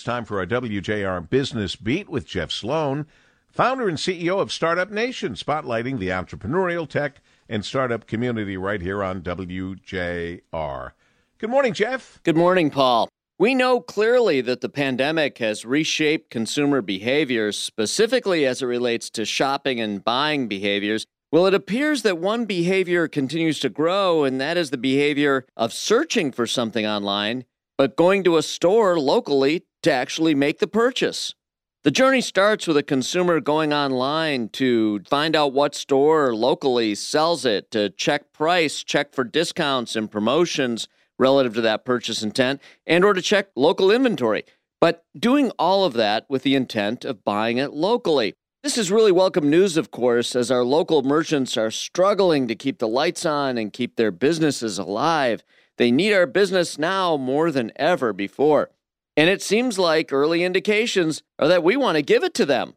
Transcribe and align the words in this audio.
It's 0.00 0.06
time 0.06 0.24
for 0.24 0.38
our 0.38 0.46
WJR 0.46 1.28
Business 1.28 1.76
Beat 1.76 2.08
with 2.08 2.26
Jeff 2.26 2.50
Sloan, 2.50 3.04
founder 3.50 3.86
and 3.86 3.98
CEO 3.98 4.40
of 4.40 4.50
Startup 4.50 4.90
Nation, 4.90 5.34
spotlighting 5.34 5.98
the 5.98 6.08
entrepreneurial 6.08 6.88
tech 6.88 7.20
and 7.50 7.62
startup 7.62 8.06
community 8.06 8.56
right 8.56 8.80
here 8.80 9.04
on 9.04 9.20
WJR. 9.20 10.92
Good 11.36 11.50
morning, 11.50 11.74
Jeff. 11.74 12.18
Good 12.22 12.38
morning, 12.38 12.70
Paul. 12.70 13.10
We 13.38 13.54
know 13.54 13.78
clearly 13.82 14.40
that 14.40 14.62
the 14.62 14.70
pandemic 14.70 15.36
has 15.36 15.66
reshaped 15.66 16.30
consumer 16.30 16.80
behaviors, 16.80 17.58
specifically 17.58 18.46
as 18.46 18.62
it 18.62 18.66
relates 18.66 19.10
to 19.10 19.26
shopping 19.26 19.82
and 19.82 20.02
buying 20.02 20.48
behaviors. 20.48 21.04
Well, 21.30 21.44
it 21.44 21.52
appears 21.52 22.00
that 22.04 22.16
one 22.16 22.46
behavior 22.46 23.06
continues 23.06 23.60
to 23.60 23.68
grow, 23.68 24.24
and 24.24 24.40
that 24.40 24.56
is 24.56 24.70
the 24.70 24.78
behavior 24.78 25.44
of 25.58 25.74
searching 25.74 26.32
for 26.32 26.46
something 26.46 26.86
online, 26.86 27.44
but 27.76 27.96
going 27.96 28.24
to 28.24 28.38
a 28.38 28.42
store 28.42 28.98
locally 28.98 29.64
to 29.82 29.92
actually 29.92 30.34
make 30.34 30.58
the 30.58 30.66
purchase. 30.66 31.34
The 31.82 31.90
journey 31.90 32.20
starts 32.20 32.66
with 32.66 32.76
a 32.76 32.82
consumer 32.82 33.40
going 33.40 33.72
online 33.72 34.50
to 34.50 35.00
find 35.08 35.34
out 35.34 35.54
what 35.54 35.74
store 35.74 36.34
locally 36.34 36.94
sells 36.94 37.46
it, 37.46 37.70
to 37.70 37.88
check 37.88 38.34
price, 38.34 38.84
check 38.84 39.14
for 39.14 39.24
discounts 39.24 39.96
and 39.96 40.10
promotions 40.10 40.88
relative 41.18 41.54
to 41.54 41.62
that 41.62 41.86
purchase 41.86 42.22
intent, 42.22 42.60
and 42.86 43.02
or 43.02 43.14
to 43.14 43.22
check 43.22 43.48
local 43.56 43.90
inventory. 43.90 44.44
But 44.78 45.04
doing 45.18 45.52
all 45.58 45.84
of 45.84 45.94
that 45.94 46.26
with 46.28 46.42
the 46.42 46.54
intent 46.54 47.04
of 47.04 47.24
buying 47.24 47.56
it 47.56 47.72
locally. 47.72 48.34
This 48.62 48.76
is 48.76 48.90
really 48.90 49.12
welcome 49.12 49.48
news, 49.48 49.78
of 49.78 49.90
course, 49.90 50.36
as 50.36 50.50
our 50.50 50.64
local 50.64 51.02
merchants 51.02 51.56
are 51.56 51.70
struggling 51.70 52.46
to 52.48 52.54
keep 52.54 52.78
the 52.78 52.88
lights 52.88 53.24
on 53.24 53.56
and 53.56 53.72
keep 53.72 53.96
their 53.96 54.10
businesses 54.10 54.78
alive. 54.78 55.42
They 55.78 55.90
need 55.90 56.12
our 56.12 56.26
business 56.26 56.78
now 56.78 57.16
more 57.16 57.50
than 57.50 57.72
ever 57.76 58.12
before. 58.12 58.70
And 59.20 59.28
it 59.28 59.42
seems 59.42 59.78
like 59.78 60.14
early 60.14 60.42
indications 60.44 61.22
are 61.38 61.46
that 61.46 61.62
we 61.62 61.76
want 61.76 61.96
to 61.96 62.02
give 62.02 62.24
it 62.24 62.32
to 62.32 62.46
them. 62.46 62.72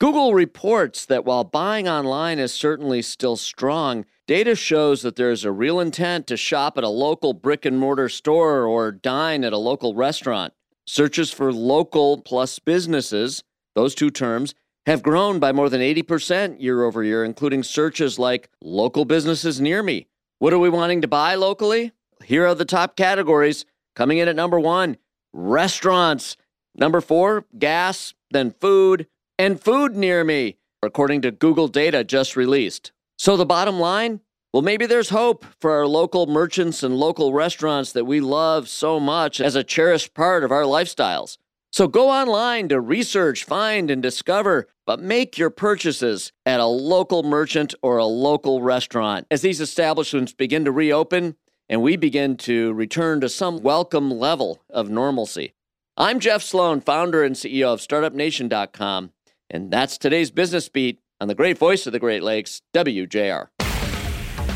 Google 0.00 0.32
reports 0.32 1.04
that 1.04 1.26
while 1.26 1.44
buying 1.44 1.86
online 1.86 2.38
is 2.38 2.54
certainly 2.54 3.02
still 3.02 3.36
strong, 3.36 4.06
data 4.26 4.56
shows 4.56 5.02
that 5.02 5.16
there 5.16 5.30
is 5.30 5.44
a 5.44 5.52
real 5.52 5.78
intent 5.78 6.26
to 6.28 6.36
shop 6.38 6.78
at 6.78 6.84
a 6.84 6.88
local 6.88 7.34
brick 7.34 7.66
and 7.66 7.78
mortar 7.78 8.08
store 8.08 8.64
or 8.64 8.90
dine 8.90 9.44
at 9.44 9.52
a 9.52 9.58
local 9.58 9.94
restaurant. 9.94 10.54
Searches 10.86 11.30
for 11.30 11.52
local 11.52 12.22
plus 12.22 12.58
businesses, 12.58 13.44
those 13.74 13.94
two 13.94 14.08
terms, 14.08 14.54
have 14.86 15.02
grown 15.02 15.38
by 15.38 15.52
more 15.52 15.68
than 15.68 15.82
80% 15.82 16.58
year 16.58 16.84
over 16.84 17.04
year, 17.04 17.22
including 17.22 17.62
searches 17.62 18.18
like 18.18 18.48
local 18.62 19.04
businesses 19.04 19.60
near 19.60 19.82
me. 19.82 20.06
What 20.38 20.54
are 20.54 20.58
we 20.58 20.70
wanting 20.70 21.02
to 21.02 21.06
buy 21.06 21.34
locally? 21.34 21.92
Here 22.24 22.46
are 22.46 22.54
the 22.54 22.64
top 22.64 22.96
categories. 22.96 23.66
Coming 23.94 24.16
in 24.16 24.26
at 24.28 24.36
number 24.36 24.58
one 24.58 24.96
restaurants. 25.32 26.36
Number 26.74 27.00
four, 27.00 27.44
gas, 27.58 28.14
then 28.30 28.52
food, 28.60 29.06
and 29.38 29.60
food 29.60 29.96
near 29.96 30.24
me, 30.24 30.56
according 30.82 31.22
to 31.22 31.30
Google 31.30 31.68
data 31.68 32.04
just 32.04 32.36
released. 32.36 32.92
So 33.18 33.36
the 33.36 33.46
bottom 33.46 33.78
line? 33.78 34.20
Well, 34.52 34.62
maybe 34.62 34.84
there's 34.84 35.08
hope 35.08 35.46
for 35.60 35.70
our 35.70 35.86
local 35.86 36.26
merchants 36.26 36.82
and 36.82 36.96
local 36.96 37.32
restaurants 37.32 37.92
that 37.92 38.04
we 38.04 38.20
love 38.20 38.68
so 38.68 39.00
much 39.00 39.40
as 39.40 39.54
a 39.54 39.64
cherished 39.64 40.12
part 40.12 40.44
of 40.44 40.52
our 40.52 40.64
lifestyles. 40.64 41.38
So 41.70 41.88
go 41.88 42.10
online 42.10 42.68
to 42.68 42.78
research, 42.78 43.44
find, 43.44 43.90
and 43.90 44.02
discover, 44.02 44.68
but 44.86 45.00
make 45.00 45.38
your 45.38 45.48
purchases 45.48 46.30
at 46.44 46.60
a 46.60 46.66
local 46.66 47.22
merchant 47.22 47.74
or 47.80 47.96
a 47.96 48.04
local 48.04 48.60
restaurant. 48.60 49.26
As 49.30 49.40
these 49.40 49.58
establishments 49.58 50.34
begin 50.34 50.66
to 50.66 50.72
reopen, 50.72 51.36
and 51.68 51.82
we 51.82 51.96
begin 51.96 52.36
to 52.36 52.72
return 52.72 53.20
to 53.20 53.28
some 53.28 53.62
welcome 53.62 54.10
level 54.10 54.62
of 54.70 54.90
normalcy. 54.90 55.54
I'm 55.96 56.20
Jeff 56.20 56.42
Sloan, 56.42 56.80
founder 56.80 57.22
and 57.22 57.34
CEO 57.36 57.72
of 57.72 57.80
StartupNation.com, 57.80 59.12
and 59.50 59.70
that's 59.70 59.98
today's 59.98 60.30
business 60.30 60.68
beat 60.68 61.00
on 61.20 61.28
the 61.28 61.34
great 61.34 61.58
voice 61.58 61.86
of 61.86 61.92
the 61.92 61.98
Great 61.98 62.22
Lakes, 62.22 62.62
WJR. 62.74 63.48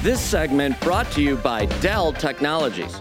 This 0.02 0.20
segment 0.20 0.80
brought 0.80 1.10
to 1.12 1.22
you 1.22 1.36
by 1.36 1.66
Dell 1.80 2.12
Technologies. 2.12 3.00